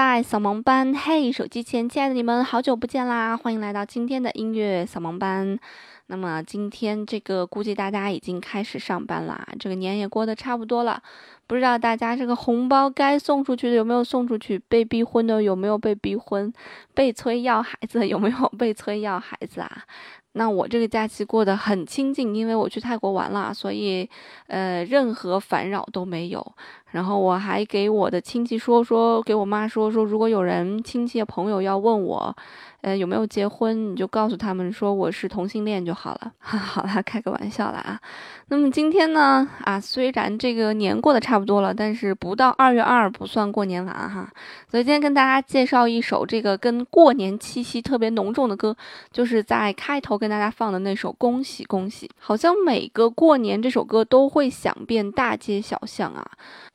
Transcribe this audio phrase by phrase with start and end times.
[0.00, 0.94] 就在扫盲班。
[0.94, 3.36] 嘿，手机前亲爱的你们，好久不见啦！
[3.36, 5.58] 欢迎来到今天的音乐扫盲班。
[6.06, 11.02] 那么今天这个估计大家已经开始上班啦，这个年也过得差不多了。
[11.46, 14.58] 不知道大家这个红包该送出去的有没有送出去？
[14.70, 16.50] 被逼婚的有没有被逼婚？
[16.94, 19.84] 被催要孩子 有没有被催要孩子啊？
[20.32, 24.08] 那我这个假期过得很清静，因为我去泰国玩了，所以
[24.46, 26.54] 呃任何烦扰都没有。
[26.90, 32.36] 然后我还给我的亲戚说说，给我妈说说，如果有人亲戚朋友要问我。
[32.82, 33.92] 呃，有没有结婚？
[33.92, 36.32] 你就告诉他们说我是同性恋就好了。
[36.40, 38.00] 好啦，开个玩笑啦啊。
[38.48, 44.32] 那么今天呢，啊，虽然这个年过得差不多了，但是不到二月二不算过年完哈。
[44.66, 48.74] 所以今天跟大家介绍一首这个跟过年气息特别浓重的歌，
[49.12, 52.06] 就是在开头跟大家放的那首《恭喜恭喜》。
[52.18, 56.26] 好像每个过年这首歌都会响遍大街小巷啊，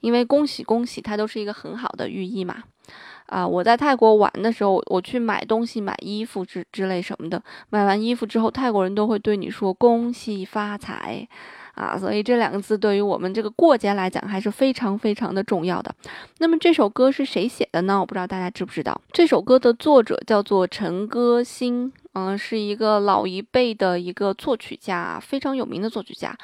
[0.06, 2.58] 因为恭喜恭喜它都是一个很好的寓意嘛。
[3.26, 7.42] 啊，我在泰国玩的时候，我去买东西、买衣服之之类什么的。
[7.72, 11.28] 买完衣服之后，泰国人都会对你说“恭喜发财”，
[11.74, 15.92] 啊，所以这两个字对于我们这个过节来讲还是非常非常的重要的。
[16.38, 18.00] 那么这首歌是谁写的呢？
[18.00, 19.02] 我不知道大家知不知道。
[19.12, 26.38] 这首歌的作者叫做陈歌辛，嗯，是一个老一辈的一个作曲家，非常有名的作曲家。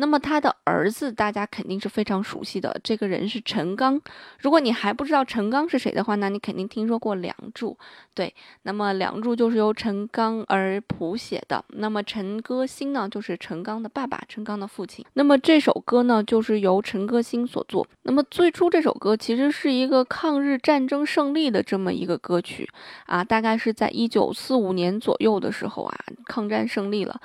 [0.00, 4.00] 那么他的儿子，大家肯定是非常熟悉的，这个人是陈刚。
[4.38, 7.72] 如果你还不知道陈刚是谁的话，那你肯定听说过《梁祝》。
[8.14, 8.32] 对，
[8.62, 11.64] 那么《梁祝》就是由陈刚而谱写的。
[11.70, 15.04] 那么陈歌辛呢，就是陈刚的爸爸，陈刚的父亲。
[15.14, 17.86] 那么这首歌呢，就是由陈歌辛所作。
[18.02, 22.68] 那么最初这首歌其实是一个抗日战争胜利的这么一个歌曲
[23.06, 27.20] 啊，大概是在一九四五年左右的时候啊，抗战胜利了。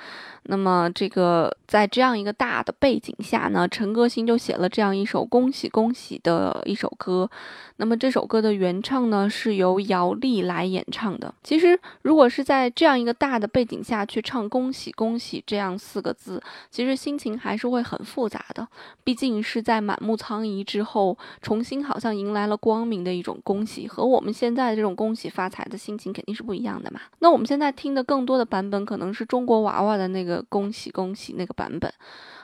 [0.46, 7.30] 那么这个在这样一个大的背景下呢，陈歌辛就写了这样一首恭喜恭喜的一首歌。
[7.76, 11.32] 那么这首歌的原唱呢是由姚丽来演唱的。
[11.42, 18.66] 其实如果是在这样一个大的背景下去唱恭喜恭喜这样四个字，其实心情还是会很复杂的。
[19.02, 27.00] 毕竟是在满目苍夷之后，重新好像迎来了光明的一种恭喜，和我们现在这种恭喜发财的心情肯定是不一样的嘛。
[27.18, 30.44] 那我们现在听的更多的版本可能是中国娃娃的那个。
[30.48, 31.92] 恭喜恭喜那个版本，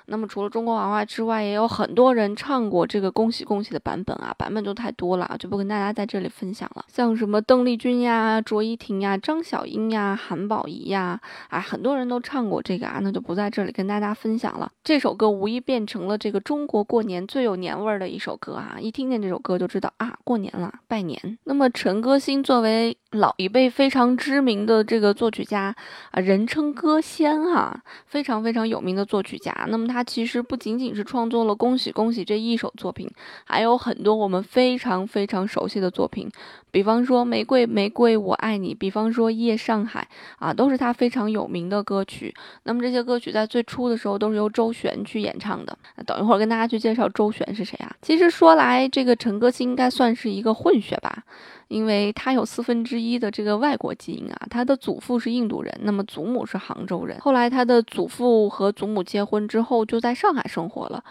[0.06, 6.84] 那么除了中国娃娃之外，也有很多人唱过这个恭喜恭喜的版本啊，版本就太多了，就不跟大家在这里分享了。
[6.88, 14.70] 像什么邓丽君呀、卓依婷呀、张小英呀、韩宝仪呀，啊，很多人都唱过这个啊，那就不在这里跟大家分享了。
[14.82, 21.38] 这首歌无疑变成了这个中国过年最有年味儿的一首歌啊，一听见这首歌就知道啊，过年了，拜年。
[21.44, 25.74] 那么陈歌辛作为老一辈非常知名的这个作曲家
[26.12, 29.52] 啊，人称歌仙哈，非常非常有名的作曲家。
[29.68, 33.10] 那么他其实不仅仅是创作了《恭喜恭喜》这一首作品，
[33.44, 36.30] 还有很多我们非常非常熟悉的作品，
[36.70, 40.06] 比方说《玫瑰玫瑰我爱你》，比方说《夜上海》
[40.44, 42.32] 啊，都是他非常有名的歌曲。
[42.62, 45.76] 那么这些歌曲在最初的时候都是由周璇去演唱的。
[46.06, 47.92] 等一会儿跟大家去介绍周璇是谁啊？
[48.02, 51.24] 其实说来，这个陈歌辛应该算是一个混血吧。
[51.70, 57.18] 因为他有四分之一的这个外国基因啊，他的祖父是印度人，那么祖母是杭州人。
[57.20, 61.02] 后来他的祖父和祖母结婚之后，就在上海生活了。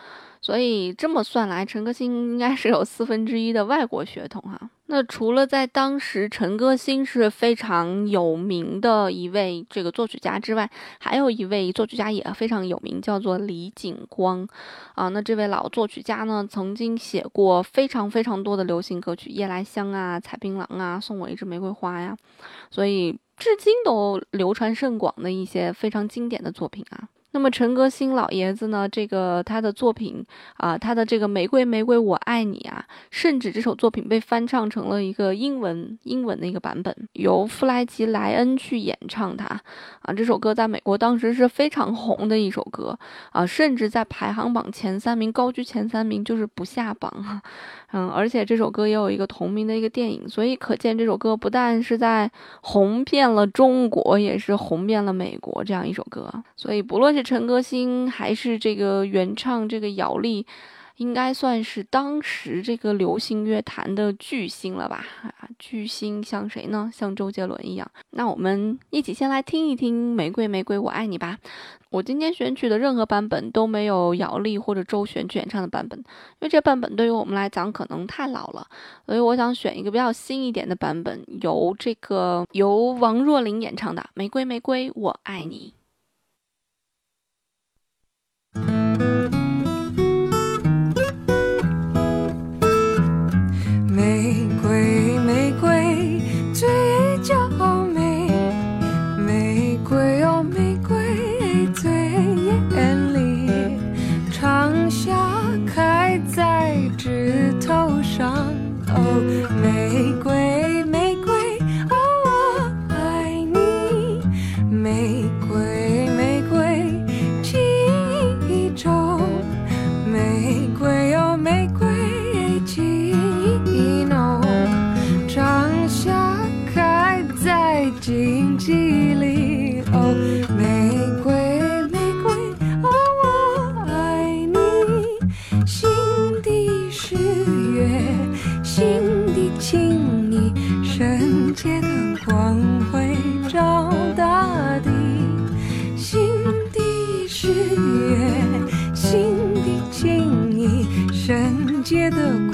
[0.42, 4.70] 所以这么算来，陈可辛应该是有四分之一的外国血统哈。
[4.92, 10.68] 那除了在当时陈歌辛是非常有名的一位这个作曲家之外，
[11.00, 14.48] 还有一位作曲家也非常有名，叫做李景光
[14.96, 15.08] 啊。
[15.10, 22.18] 那这位老作曲家呢，曾经写过非常非常多的流行歌曲，《夜来香》啊，《采槟榔》啊，《送我一支玫瑰花》呀，
[22.72, 27.08] 所以至今都流传甚广的一些非常经典的作品啊。
[27.32, 28.90] 那么陈歌辛老爷子呢？
[28.90, 30.26] 这个他的作品
[30.58, 39.46] 啊，他的这个《玫瑰玫瑰我爱你》啊，甚至这首作品被翻唱成了一个英文英文的一个版本，由弗莱吉莱恩去演唱它
[40.02, 40.14] 啊。
[40.14, 42.98] 这首歌在美国当时是非常红的一首歌
[43.32, 47.42] 啊，甚至在排行榜前三名高居前三名，就是不下榜。
[47.92, 56.32] 嗯，而且这首歌也有一个同名的一个电影，所以可见这首歌不但是在红遍了中国，也是红遍了美国这样一首歌。
[56.56, 60.46] 所以不论是陈歌辛还是这个原唱这个姚丽，
[60.96, 65.06] 应该算是当时这个流行乐坛的巨星了吧？
[65.24, 66.90] 啊，巨星像谁呢？
[66.94, 67.86] 像周杰伦一样。
[68.12, 71.38] 那我们一起先来听一听《玫瑰玫瑰我爱你》吧。
[71.90, 76.06] 我今天选取的任何版本都没有姚丽或者周璇去演唱的版本，因
[76.40, 78.66] 为这版本对于我们来讲可能太老了，
[79.06, 85.74] 所以我想选一个比较新一点的版本，由这个由王若琳演唱的《玫瑰玫瑰我爱你》。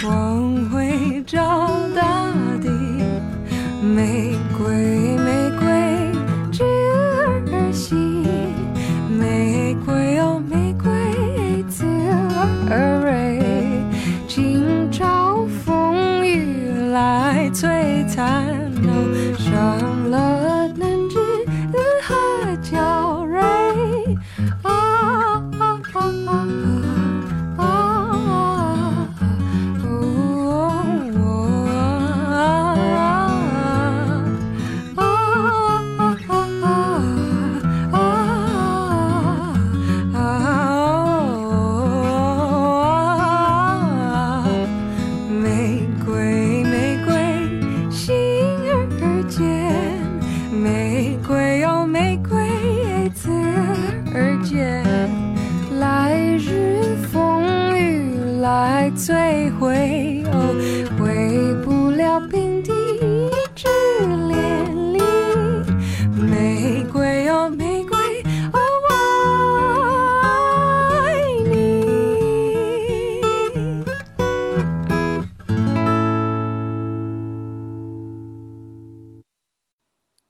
[0.01, 2.31] 光辉照大
[2.61, 2.69] 地。
[3.81, 4.94] 玫瑰，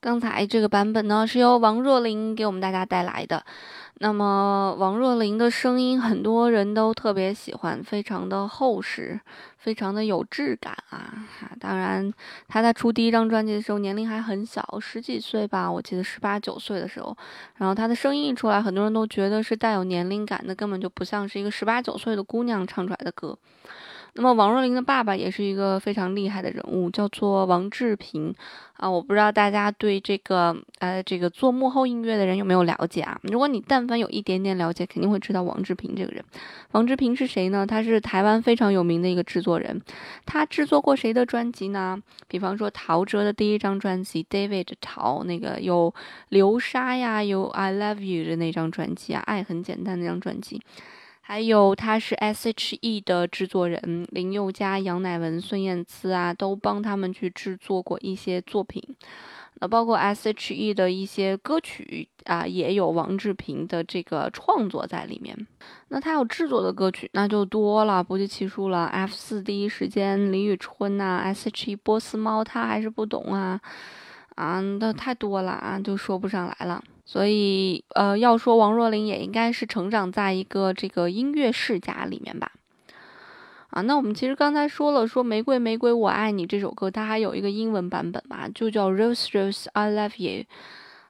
[0.06, 3.44] 刚才这个版本呢，是由王若琳给我们大家带来的。
[3.94, 9.18] 那么，王若琳的声音很多人都特别喜欢，非常的厚实，
[9.58, 11.26] 非常的有质感啊！
[11.40, 12.08] 哈当然，
[12.46, 17.16] 她在出第一张专辑的时候年龄还很小，十几岁吧，我记得十八九岁的时候。
[17.56, 23.36] 然后她的声音一出来，很多人都觉得是带有年龄感的，根本就不像是一个十八九岁的姑娘唱出来的歌。
[24.16, 28.34] 那么王若琳的爸爸也是一个非常厉害的人物，叫做王志平
[28.78, 28.90] 啊。
[28.90, 33.20] 我不知道大家对这个呃这个做幕后音乐的人有没有了解啊？
[33.22, 36.24] 如果你但凡有一点点了解，肯定会知道王志平这个人。
[36.72, 37.66] 王志平是谁呢？
[37.66, 39.82] 他是台湾非常有名的一个制作人。
[40.24, 42.02] 他制作过谁的专辑呢？
[42.26, 45.94] 比方说陶喆的第一张专辑《David 陶》，那个有
[46.30, 50.62] 流沙呀，有 I Love You 的那张专辑啊，爱很简单那张专辑。
[51.28, 58.80] 还有他是 S.H.E 的制作人，林宥嘉、杨乃文、孙燕姿啊，都帮他们去制作过一些作品。
[59.54, 65.36] 那包括 S.H.E 的一些歌曲啊，也有王志平的这个创作在里面。
[65.88, 68.84] 那他有制作的歌曲，那就多了，不计其数了。
[68.86, 73.60] F 四第一时间、李宇春呐、S.H.E 波斯猫，他还是不懂啊，
[74.36, 76.80] 啊，那太多了啊，就说不上来了。
[77.06, 82.50] 所以，呃，要说王若琳也应该是成长在一个这个音乐世家里面吧。
[83.70, 90.44] 啊，那我们其实刚才说了，说《玫瑰玫瑰我爱你》这首歌，它还有一个英文版本嘛，就叫 Rose Rose I Love You。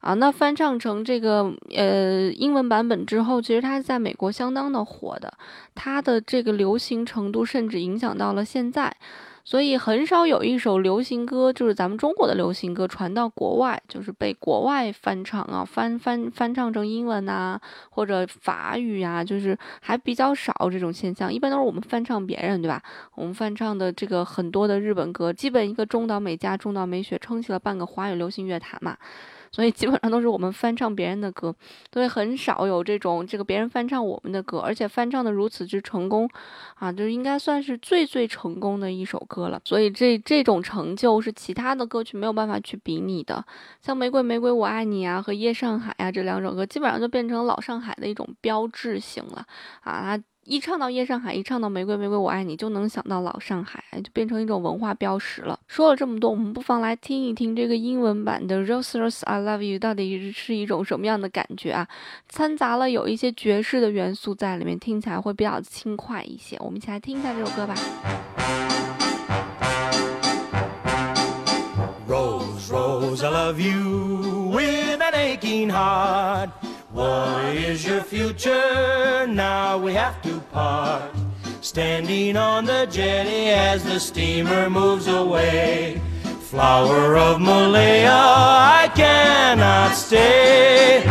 [0.01, 5.33] 啊，那翻唱成这个呃英文版本之后，其实它在美国相当的火的，
[5.75, 8.95] 它的这个流行程度甚至影响到了现在。
[9.47, 21.33] 所以很少有一首流行歌，就是咱们中国的流行歌传到国外，就是被国外翻唱啊，翻翻翻唱成英文呐，或者法语呀，就是还比较少这种现象。
[21.33, 22.83] 一般都是我们翻唱别人，对吧？
[23.15, 28.99] 我们翻唱的这个很多的日本歌，基本一个中岛美嘉、中岛美雪撑起了半个华语流行乐坛嘛。
[29.51, 31.55] 所以基本上都是我们翻唱别人的歌，
[31.93, 36.29] 所以很少有这种这个别人翻唱我们的歌，而且翻唱的如此之成功，
[36.75, 39.61] 啊，就应该算是最最成功的一首歌了。
[39.65, 43.45] 所以这这种成就是其他的歌曲没有办法去比拟的。
[43.81, 49.47] 像《玫瑰玫瑰我爱你》啊和《夜上海》啊这两首歌，基本上就变成老上海的一种标志性了，
[49.81, 50.19] 啊。
[50.47, 55.59] 一唱到夜上海，一唱到玫瑰玫瑰我爱你，就能想到老上海，就变成一种文化标识了。
[55.67, 61.89] 说了这么多，我们不妨来听一听这个英文版的 Rose Rose I Love You 到底是一种什么样的感觉啊？
[62.29, 66.57] 掺杂了有一些爵士的元素在里面，听起来会比较轻快一些。
[66.61, 67.75] 我们一起来听一下这首歌吧。
[72.09, 76.51] Rose, Rose, I love you with an aching heart.
[76.97, 79.27] What is your future?
[79.29, 81.13] Now we have to part.
[81.61, 86.01] Standing on the jetty as the steamer moves away.
[86.41, 91.05] Flower of Malaya, I cannot stay.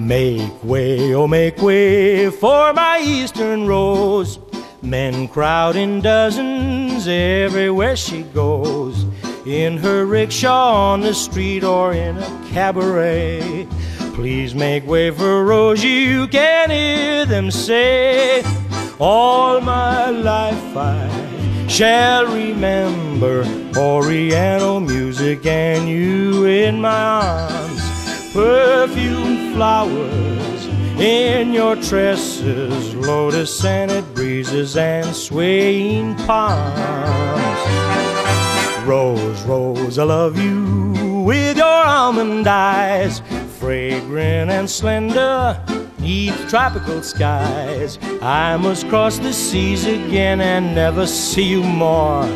[0.00, 4.40] Make way, oh, make way for my eastern rose.
[4.82, 9.06] Men crowd in dozens everywhere she goes.
[9.46, 13.66] in her rickshaw on the street or in a cabaret.
[14.14, 18.42] Please make way for Rosie, you can hear them say,
[19.00, 23.44] All my life I shall remember
[23.76, 28.32] Oriental music and you in my arms.
[28.34, 30.66] Perfume flowers
[30.98, 37.32] in your tresses, lotus scented breezes and swaying palms.
[38.86, 43.22] Rose, Rose, I love you with your almond eyes,
[43.62, 45.56] fragrant and slender,
[46.00, 47.96] neath tropical skies.
[48.20, 52.26] I must cross the seas again and never see you more.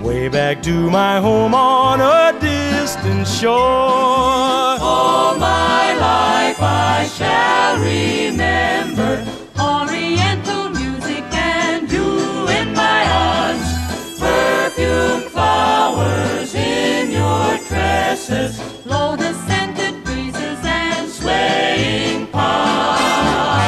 [0.00, 3.58] Way back to my home on a distant shore.
[3.58, 9.26] All my life I shall remember
[9.58, 14.20] Oriental music and you in my arms.
[14.20, 19.43] Perfume flowers in your tresses, lotus
[22.32, 23.64] palms.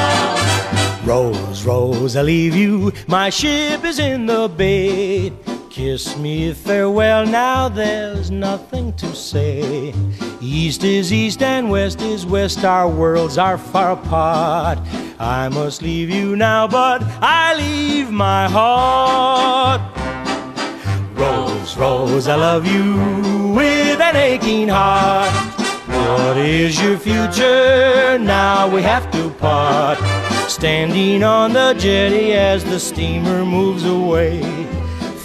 [1.06, 2.92] Rose, Rose, I leave you.
[3.06, 5.32] My ship is in the bay.
[5.76, 9.92] Kiss me farewell now, there's nothing to say.
[10.40, 14.78] East is east and west is west, our worlds are far apart.
[15.18, 19.82] I must leave you now, but I leave my heart.
[21.14, 25.55] Rose, Rose, I love you with an aching heart.
[25.96, 28.18] What is your future?
[28.18, 29.98] Now we have to part.
[30.48, 34.42] Standing on the jetty as the steamer moves away.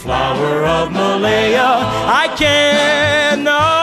[0.01, 1.69] Flower of Malaya,
[2.21, 3.80] I cannot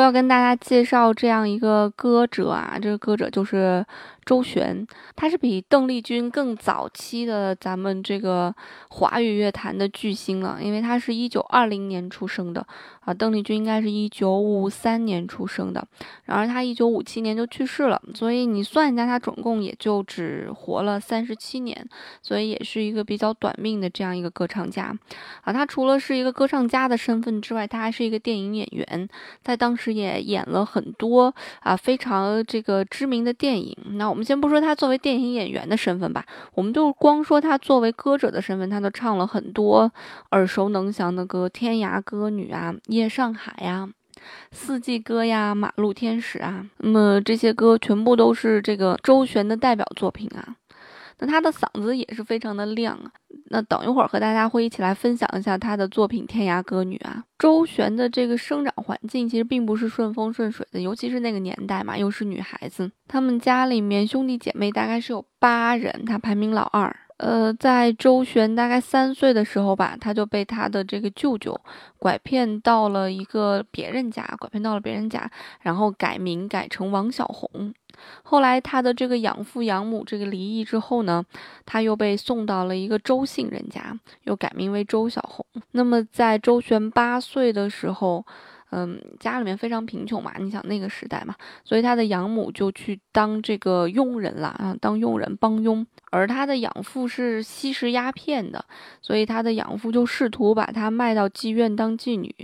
[0.00, 3.84] 要跟大家介绍这样一个歌者啊，这个歌者就是
[4.24, 8.54] 周璇，他是比邓丽君更早期的咱们这个
[8.88, 12.66] 华语乐坛的巨星了，因为他是一九二零年出生的
[13.00, 15.86] 啊，邓丽君应该是一九五三年出生的，
[16.24, 21.88] 然而他一九五七年就去世了，所以你算一下，他总共也就只活了三十七年，
[22.22, 24.94] 所以也是一个比较短命的这样一个歌唱家
[25.42, 25.52] 啊。
[25.52, 29.08] 他除了是一个歌唱家的身份之外，他还是一个电影演员，
[29.42, 33.76] 在当时也演了很多啊非常这个知名的电影。
[33.94, 39.90] 那我们先不说他作为电影演员的身份吧，我们就光说他作为歌者的身份，他都唱了很多
[40.32, 43.88] 耳熟能详的歌，《天涯歌女》啊，《夜上海》呀。
[44.52, 50.56] 四季歌呀，马路天使啊，那么这些歌全部都是这个周璇的代表作品啊。
[51.22, 53.10] 那他的嗓子也是非常的亮啊。
[53.52, 57.24] 那等一会儿和大家会一起来分享一下他的作品《天涯歌女》啊。
[57.38, 66.94] 周璇的这个生长环境其实并不是顺风顺水的，尤其是那个年代嘛，又是女孩子，他们家里面兄弟姐妹大概是有八人，她排名老二。
[67.20, 71.54] 呃，在周璇大概三岁的时候吧，他就被他的这个舅舅
[71.98, 77.74] 拐骗到了一个别人家，拐骗到了别人家，然后改名改成王小红。
[78.22, 81.22] 后来他的这个养父养母这个离异之后呢，
[81.66, 85.44] 他又被送到了一个周姓人家，又改名为周小红。
[85.72, 88.24] 那么在周璇八岁的时候，
[88.70, 91.34] 嗯，家里面非常贫穷嘛，你想那个时代嘛，
[91.64, 95.86] 所以他的养母就去当这个佣人了啊，当佣人帮佣。
[96.10, 98.64] 而他的养父是吸食鸦片的，
[99.00, 102.34] 所以他的养父就试图把他卖到妓院当妓女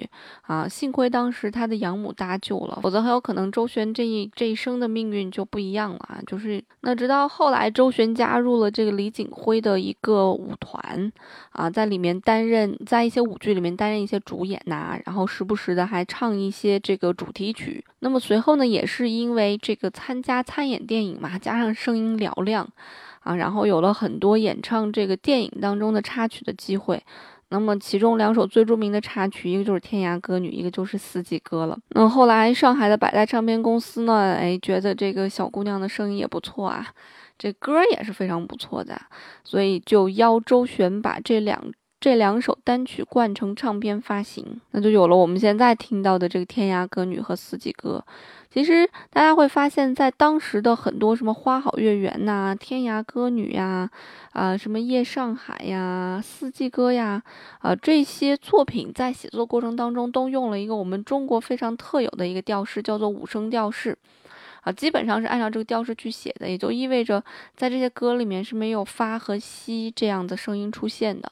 [0.42, 0.66] 啊。
[0.68, 6.20] 幸亏当时他的养母搭救了，否则很有可能周璇这一这一生的命运就不一样了啊。
[6.26, 11.12] 就是那直到后来，周璇加入了这个李景辉的一个舞团
[11.50, 17.84] 啊，在里面担任，在一些舞剧里面担任一些主演呐、然后时不时的还唱一些这个主题曲。
[17.98, 22.68] 那么随后呢，也是因为这个参加参演电影嘛，加上声音嘹亮。
[23.26, 27.02] 啊，然后有了很多演唱这个电影当中的插曲的机会。
[27.48, 31.78] 那么其中两首最著名的插曲，一个就是《天涯歌女》，一个就是《四季歌》了。
[31.90, 36.86] 那后来上海的百代唱片公司呢，哎，觉得这个小姑娘的声音也不错啊，
[37.38, 39.00] 这歌也是非常不错的，
[39.44, 48.04] 所以就邀周璇把这两这两首单曲灌成唱片发行，那就有了我们现在听到的这个《天涯歌女》和《四季歌》。
[48.56, 53.90] 其实大家会发现，在当时的很多什么《花好月圆》呐、《天涯歌女》呀、
[54.32, 57.22] 啊什么《夜上海》呀、《四季歌》呀，
[57.58, 63.94] 啊这些作品在写作过程当中都用了一个我们中国非常特有的一个调式，叫做五声调式。
[64.62, 67.22] 啊，基本上是按照这个调式去写的，也就意味着
[67.54, 71.30] 在这些歌里面是没有发和西这样的声音出现的。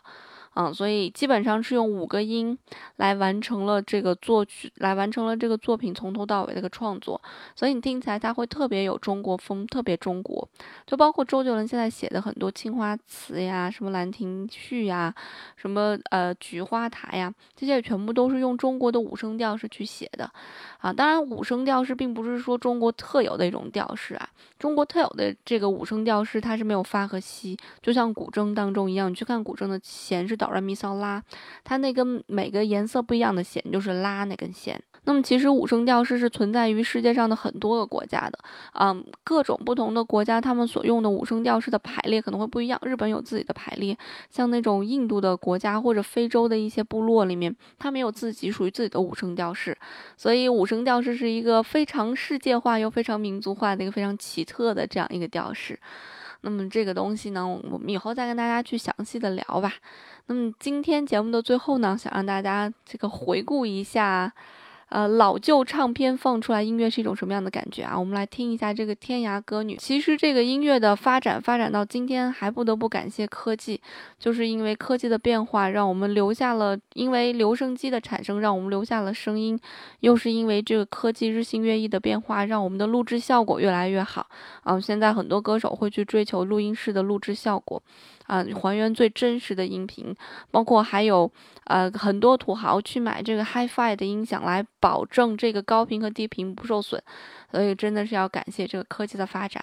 [0.54, 2.56] 嗯，所以基本上是用五个音
[2.96, 7.20] 来完成了这个作曲，来完成了这个作品从头到尾的一个创作，
[7.56, 10.48] 所以你听起来它会特别有中国风，特别中国。
[10.86, 15.12] 就包括周杰伦现在写的很多青花瓷呀，什么兰亭序呀，
[15.56, 20.30] 什么呃菊花台呀，这些全部都是用中国的五声调式去写的
[20.78, 20.92] 啊。
[20.92, 30.38] 当然，五声调式并不是说中国特有的一种调式啊，中国特有的这个五声调式它是没有发和西，就像古筝当中一样，你去看古筝的弦是。
[30.44, 31.22] 哆来咪嗦拉，
[31.62, 34.80] 它那根每个颜色不一样的弦就是拉那根弦。
[35.06, 38.38] 那么其实五声调式是存在于世界上的很多个国家的，
[38.72, 42.80] 嗯，各种不同的国家他们所用的五声调式的排列可能会不一样。
[42.82, 43.96] 日本有自己的排列，
[44.30, 49.76] 像那种印度的国家或者非洲的一些部落里面，他们有自己属于自己的五声调式。
[50.16, 55.78] 所以五声调式是一个非常世界化又非常民族化的一个非常奇特的这样一个调式。
[56.44, 59.72] 那么这个东西呢，我们以后再跟大家去详细的聊吧。
[60.26, 64.32] 那么今天节目的最后呢，想让大家这个回顾一下。
[64.90, 67.98] 呃，老旧唱片放出来音乐是一种什么样的感觉啊？
[67.98, 69.74] 我们来听一下这个《天涯歌女》。
[69.78, 73.80] 其实这个音乐的发展发展到今天，还不得不感谢科技，
[74.18, 79.58] 就是因为科技的变化，让我们留下了；因为留声机的产生，让我们留下了声音；
[80.00, 84.26] 又是因为这个科技日新月异的变化，让我们的录制效果越来越好。
[84.62, 87.82] 啊，现在很多歌手会去追求录音室的录制效果。
[88.26, 90.14] 啊，还原最真实的音频，
[90.50, 91.30] 包括还有
[91.64, 97.00] 呃很多土豪去买这个 HiFi 的音响来保证这个高频和低频不受损，
[97.50, 99.62] 所以真的是要感谢这个科技的发展。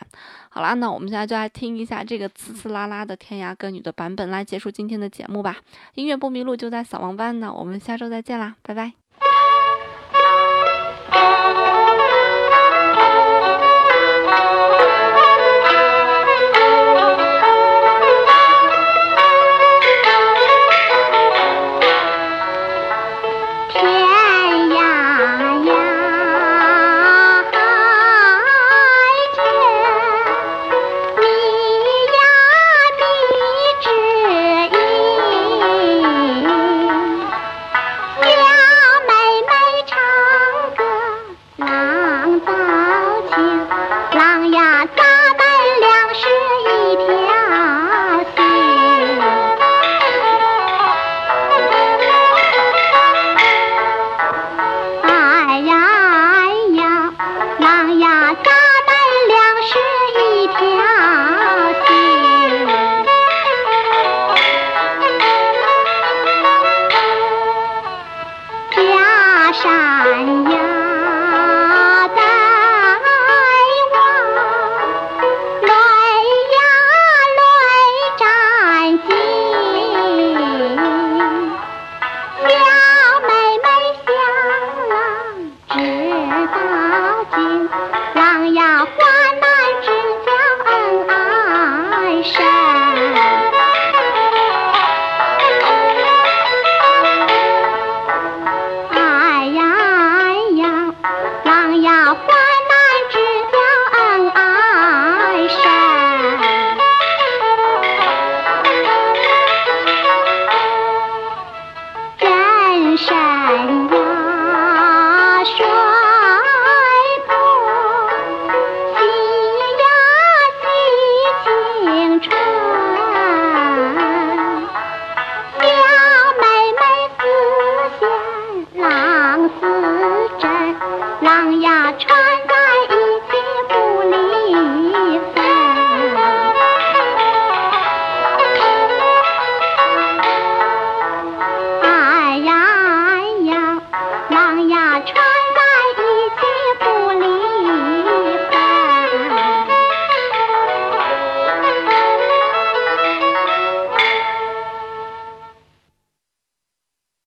[0.50, 5.58] 好啦，那我们现在就来听一下这个呲呲啦啦的天涯歌女的版本，来结束今天的节目吧。
[5.96, 9.01] 音乐不迷路就在扫盲班呢，我们下周再见啦，拜拜。